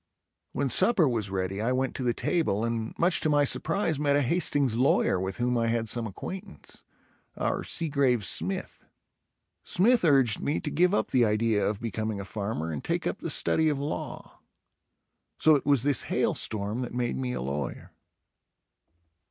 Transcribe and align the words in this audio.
When 0.53 0.67
supper 0.67 1.07
was 1.07 1.29
ready 1.29 1.61
I 1.61 1.71
went 1.73 1.95
to 1.97 2.01
the 2.03 2.11
table 2.15 2.65
and 2.65 2.97
much 2.97 3.19
to 3.21 3.29
my 3.29 3.43
surprise 3.43 3.99
met 3.99 4.15
a 4.15 4.23
Hastings 4.23 4.75
lawyer 4.75 5.19
with 5.19 5.37
whom 5.37 5.59
I 5.59 5.67
had 5.67 5.87
some 5.87 6.07
acquaintance, 6.07 6.83
our 7.37 7.63
Seagrave 7.63 8.25
Smith. 8.25 8.83
Smith 9.63 10.03
urged 10.03 10.41
me 10.41 10.59
to 10.59 10.71
give 10.71 10.95
up 10.95 11.11
the 11.11 11.23
idea 11.23 11.63
of 11.63 11.79
becoming 11.79 12.19
a 12.19 12.25
farmer 12.25 12.71
and 12.71 12.83
take 12.83 13.05
up 13.05 13.19
the 13.19 13.29
study 13.29 13.69
of 13.69 13.77
law. 13.77 14.39
So 15.37 15.53
it 15.53 15.67
was 15.67 15.83
this 15.83 16.01
hail 16.09 16.33
storm 16.33 16.81
that 16.81 16.95
made 16.95 17.15
me 17.15 17.33
a 17.33 17.41
lawyer. 17.41 17.91